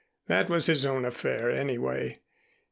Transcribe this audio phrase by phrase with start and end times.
[0.25, 2.21] That was his own affair, anyway.